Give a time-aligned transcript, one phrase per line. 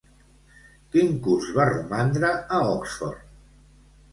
[0.95, 3.25] Quin curs va romandre a Oxford?